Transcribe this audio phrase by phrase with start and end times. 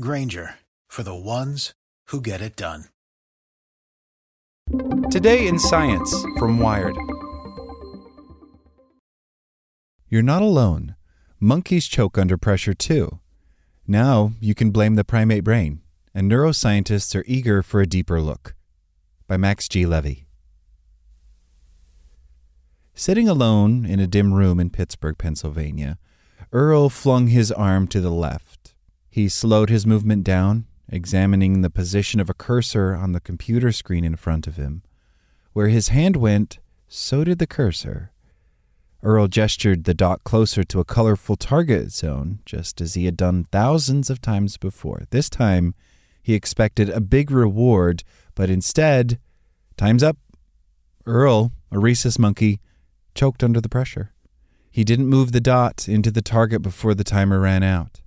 [0.00, 0.54] Grainger
[0.88, 1.74] for the ones
[2.08, 2.84] who get it done.
[5.10, 6.96] Today in Science from Wired.
[10.08, 10.94] You're not alone.
[11.40, 13.18] Monkeys choke under pressure too.
[13.88, 15.80] Now you can blame the primate brain,
[16.14, 18.54] and neuroscientists are eager for a deeper look.
[19.26, 19.84] By Max G.
[19.84, 20.28] Levy.
[22.94, 25.98] Sitting alone in a dim room in Pittsburgh, Pennsylvania,
[26.52, 28.57] Earl flung his arm to the left.
[29.10, 34.04] He slowed his movement down, examining the position of a cursor on the computer screen
[34.04, 34.82] in front of him.
[35.52, 38.12] Where his hand went, so did the cursor.
[39.02, 43.44] Earl gestured the dot closer to a colorful target zone, just as he had done
[43.44, 45.04] thousands of times before.
[45.10, 45.74] This time,
[46.22, 48.02] he expected a big reward,
[48.34, 49.18] but instead,
[49.76, 50.18] time's up.
[51.06, 52.60] Earl, a rhesus monkey,
[53.14, 54.12] choked under the pressure.
[54.70, 58.00] He didn't move the dot into the target before the timer ran out.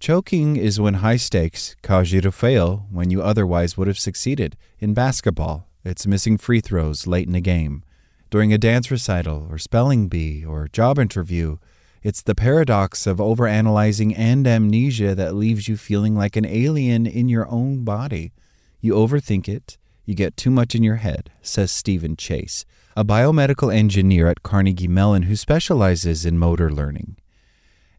[0.00, 4.56] Choking is when high stakes cause you to fail when you otherwise would have succeeded.
[4.78, 7.82] In basketball, it's missing free throws late in a game
[8.30, 11.56] during a dance recital or spelling bee or job interview.
[12.02, 17.28] It's the paradox of overanalyzing and amnesia that leaves you feeling like an alien in
[17.28, 18.32] your own body.
[18.80, 22.64] You overthink it, you get too much in your head, says Steven Chase,
[22.96, 27.16] a biomedical engineer at Carnegie Mellon who specializes in motor learning.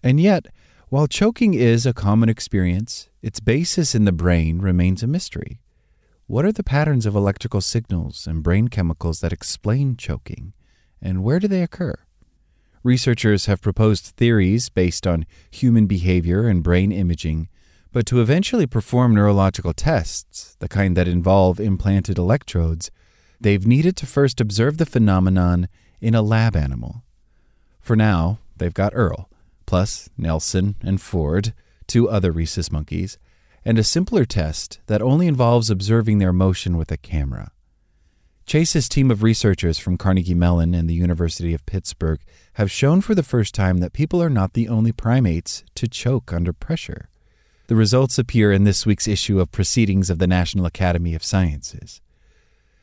[0.02, 0.46] And yet,
[0.90, 5.60] while choking is a common experience, its basis in the brain remains a mystery.
[6.26, 10.54] What are the patterns of electrical signals and brain chemicals that explain choking,
[11.00, 11.94] and where do they occur?
[12.82, 17.50] Researchers have proposed theories based on human behavior and brain imaging,
[17.92, 22.90] but to eventually perform neurological tests, the kind that involve implanted electrodes,
[23.40, 25.68] they've needed to first observe the phenomenon
[26.02, 27.04] in a lab animal.
[27.80, 29.28] For now, they've got Earl,
[29.69, 31.53] plus Nelson and Ford,
[31.85, 33.19] two other rhesus monkeys,
[33.63, 37.52] and a simpler test that only involves observing their motion with a camera.
[38.47, 42.19] Chase's team of researchers from Carnegie Mellon and the University of Pittsburgh
[42.53, 46.34] have shown for the first time that people are not the only primates to choke
[46.34, 47.08] under pressure.
[47.68, 52.02] The results appear in this week's issue of Proceedings of the National Academy of Sciences.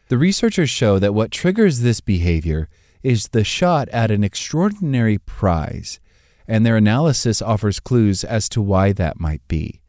[0.06, 2.68] The researchers show that what triggers this behavior
[3.02, 5.98] is the shot at an extraordinary prize,
[6.48, 9.80] and their analysis offers clues as to why that might be.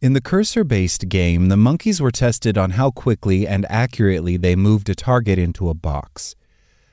[0.00, 4.54] In the cursor based game, the monkeys were tested on how quickly and accurately they
[4.54, 6.36] moved a target into a box.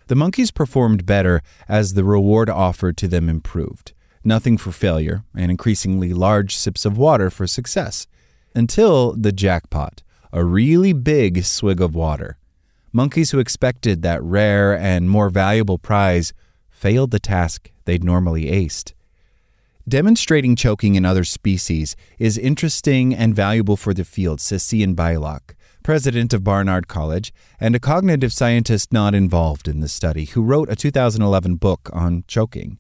[0.08, 3.94] The monkeys performed better as the reward offered to them improved.
[4.24, 8.08] Nothing for failure, and increasingly large sips of water for success.
[8.54, 12.38] Until the jackpot, a really big swig of water.
[12.94, 16.34] Monkeys who expected that rare and more valuable prize
[16.70, 18.94] failed the task they'd normally aced.
[19.88, 25.56] Demonstrating choking in other species is interesting and valuable for the field, says Ian Beilock,
[25.84, 30.70] president of Barnard College and a cognitive scientist not involved in the study, who wrote
[30.70, 32.78] a 2011 book on choking.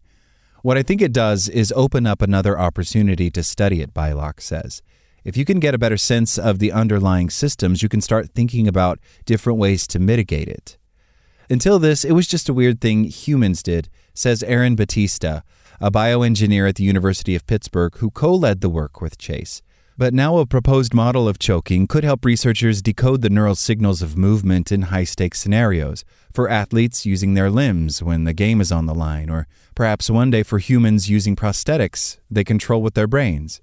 [0.62, 4.84] What I think it does is open up another opportunity to study it, Beilock says.
[5.24, 8.68] If you can get a better sense of the underlying systems, you can start thinking
[8.68, 10.78] about different ways to mitigate it.
[11.50, 15.42] Until this, it was just a weird thing humans did, says Aaron Batista,
[15.81, 19.63] a bioengineer at the University of Pittsburgh who co led the work with Chase.
[19.98, 24.16] But now a proposed model of choking could help researchers decode the neural signals of
[24.16, 28.86] movement in high stakes scenarios, for athletes using their limbs when the game is on
[28.86, 33.60] the line, or perhaps one day for humans using prosthetics they control with their brains.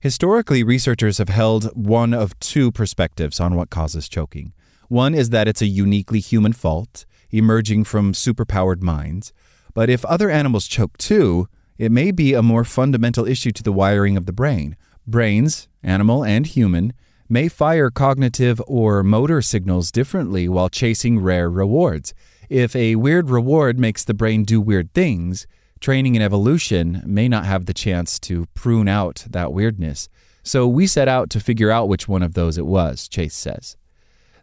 [0.00, 4.52] Historically, researchers have held one of two perspectives on what causes choking.
[4.88, 9.32] One is that it's a uniquely human fault, emerging from superpowered minds.
[9.74, 11.48] But if other animals choke too,
[11.78, 14.76] it may be a more fundamental issue to the wiring of the brain.
[15.06, 16.92] Brains, animal and human,
[17.28, 22.12] may fire cognitive or motor signals differently while chasing rare rewards.
[22.48, 25.46] If a weird reward makes the brain do weird things,
[25.80, 30.08] training and evolution may not have the chance to prune out that weirdness.
[30.42, 33.76] So we set out to figure out which one of those it was, Chase says.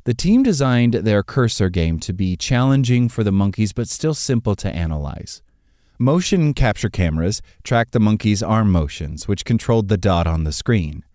[0.09, 4.55] The team designed their cursor game to be challenging for the monkeys but still simple
[4.55, 5.43] to analyze.
[5.99, 11.05] Motion capture cameras tracked the monkey's arm motions, which controlled the dot on the screen.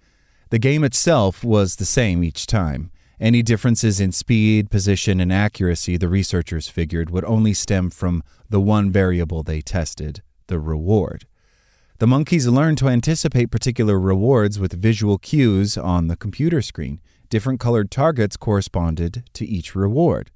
[0.50, 2.92] The game itself was the same each time.
[3.18, 8.60] Any differences in speed, position, and accuracy the researchers figured would only stem from the
[8.60, 11.26] one variable they tested the reward.
[11.98, 17.00] The monkeys learned to anticipate particular rewards with visual cues on the computer screen.
[17.28, 20.30] Different colored targets corresponded to each reward.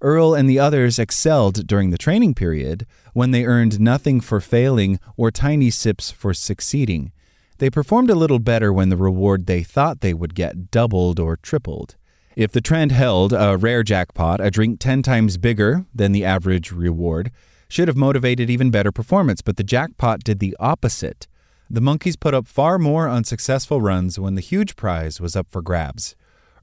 [0.00, 4.98] Earl and the others excelled during the training period when they earned nothing for failing
[5.16, 7.12] or tiny sips for succeeding.
[7.58, 11.36] They performed a little better when the reward they thought they would get doubled or
[11.36, 11.96] tripled.
[12.36, 16.72] If the trend held, a rare jackpot, a drink 10 times bigger than the average
[16.72, 17.30] reward,
[17.68, 21.28] should have motivated even better performance, but the jackpot did the opposite.
[21.74, 25.60] The monkeys put up far more unsuccessful runs when the huge prize was up for
[25.60, 26.14] grabs.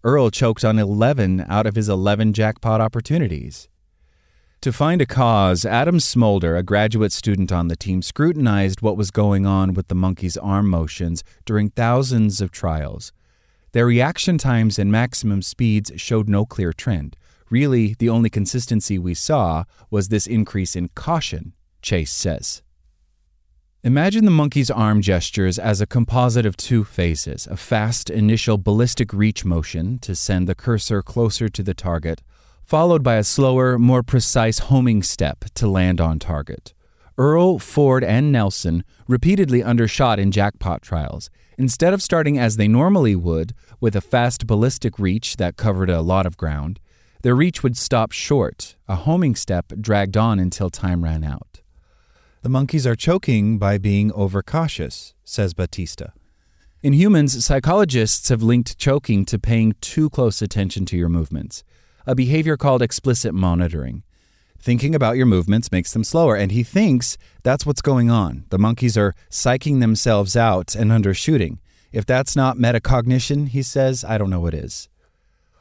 [0.05, 3.67] Earl choked on 11 out of his 11 jackpot opportunities.
[4.61, 9.11] To find a cause, Adam Smoulder, a graduate student on the team, scrutinized what was
[9.11, 13.11] going on with the monkey's arm motions during thousands of trials.
[13.73, 17.17] Their reaction times and maximum speeds showed no clear trend.
[17.49, 22.61] Really, the only consistency we saw was this increase in caution, Chase says.
[23.83, 29.11] Imagine the monkey's arm gestures as a composite of two phases a fast initial ballistic
[29.11, 32.21] reach motion to send the cursor closer to the target,
[32.63, 36.75] followed by a slower, more precise homing step to land on target.
[37.17, 41.31] Earl, Ford, and Nelson repeatedly undershot in jackpot trials.
[41.57, 46.01] Instead of starting as they normally would, with a fast ballistic reach that covered a
[46.01, 46.79] lot of ground,
[47.23, 51.60] their reach would stop short, a homing step dragged on until time ran out.
[52.43, 56.07] The monkeys are choking by being overcautious, says Batista.
[56.81, 61.63] In humans, psychologists have linked choking to paying too close attention to your movements,
[62.07, 64.01] a behavior called explicit monitoring.
[64.57, 68.45] Thinking about your movements makes them slower, and he thinks that's what's going on.
[68.49, 71.59] The monkeys are psyching themselves out and undershooting.
[71.91, 74.89] If that's not metacognition, he says, I don't know what is.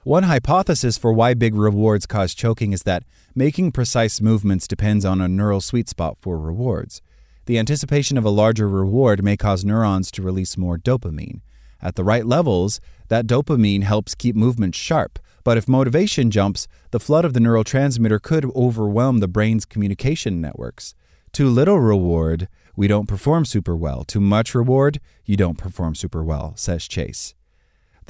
[0.05, 3.05] One hypothesis for why big rewards cause choking is that
[3.35, 7.03] making precise movements depends on a neural sweet spot for rewards.
[7.45, 11.43] The anticipation of a larger reward may cause neurons to release more dopamine.
[11.83, 17.01] At the right levels, that dopamine helps keep movement sharp, but if motivation jumps, the
[17.01, 20.95] flood of the neurotransmitter could overwhelm the brain's communication networks.
[21.31, 24.05] Too little reward, we don't perform super well.
[24.05, 27.35] Too much reward, you don't perform super well, says Chase.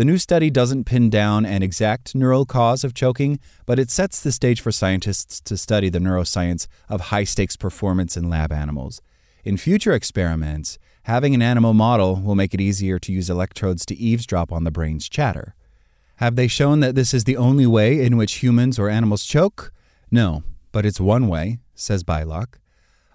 [0.00, 4.23] The new study doesn't pin down an exact neural cause of choking, but it sets
[4.23, 9.02] the stage for scientists to study the neuroscience of high stakes performance in lab animals.
[9.44, 13.94] In future experiments, having an animal model will make it easier to use electrodes to
[13.94, 15.55] eavesdrop on the brain's chatter.
[16.17, 19.70] Have they shown that this is the only way in which humans or animals choke?
[20.10, 22.58] No, but it's one way, says Beilock.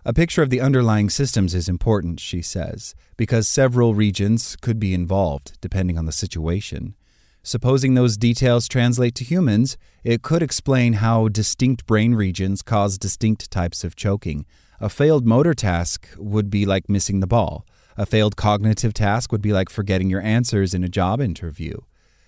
[0.07, 4.93] A picture of the underlying systems is important, she says, because several regions could be
[4.93, 6.93] involved, depending on the situation.
[7.41, 13.49] Supposing those details translate to humans, it could explain how distinct brain regions cause distinct
[13.49, 14.45] types of choking.
[14.79, 17.65] A failed motor task would be like missing the ball.
[17.97, 21.77] A failed cognitive task would be like forgetting your answers in a job interview.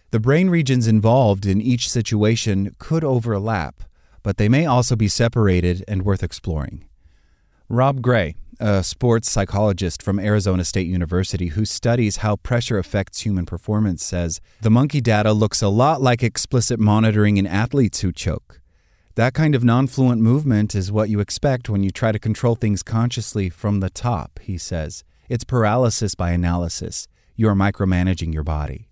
[0.09, 3.83] The brain regions involved in each situation could overlap,
[4.23, 6.85] but they may also be separated and worth exploring.
[7.69, 13.45] Rob Gray, a sports psychologist from Arizona State University who studies how pressure affects human
[13.45, 18.61] performance, says the monkey data looks a lot like explicit monitoring in athletes who choke.
[19.15, 22.55] That kind of non fluent movement is what you expect when you try to control
[22.55, 25.03] things consciously from the top, he says.
[25.27, 27.09] It's paralysis by analysis.
[27.35, 28.87] You are micromanaging your body.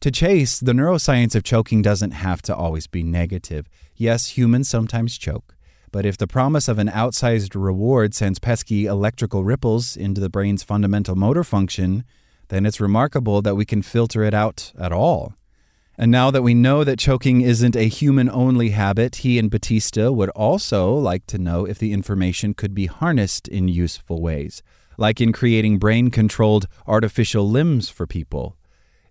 [0.00, 3.66] To Chase, the neuroscience of choking doesn't have to always be negative.
[3.96, 5.56] Yes, humans sometimes choke,
[5.90, 10.62] but if the promise of an outsized reward sends pesky electrical ripples into the brain's
[10.62, 12.04] fundamental motor function,
[12.48, 15.34] then it's remarkable that we can filter it out at all.
[15.96, 20.12] And now that we know that choking isn't a human only habit, he and Batista
[20.12, 24.62] would also like to know if the information could be harnessed in useful ways.
[24.98, 28.56] like in creating brain controlled artificial limbs for people.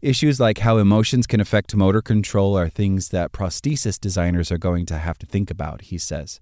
[0.01, 4.85] Issues like how emotions can affect motor control are things that prosthesis designers are going
[4.87, 6.39] to have to think about, he says.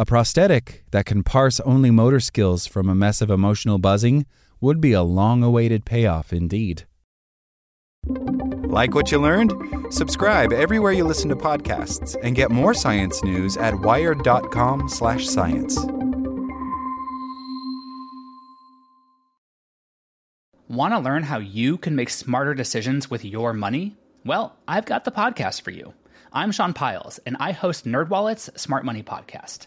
[0.00, 4.24] A prosthetic that can parse only motor skills from a mess of emotional buzzing
[4.58, 6.84] would be a long awaited payoff indeed.
[8.06, 9.52] Like what you learned?
[9.90, 15.78] Subscribe everywhere you listen to podcasts and get more science news at wired.com/science.
[20.70, 23.98] Want to learn how you can make smarter decisions with your money?
[24.24, 25.92] Well, I've got the podcast for you.
[26.32, 29.66] I'm Sean Pyles, and I host NerdWallet's Smart Money Podcast.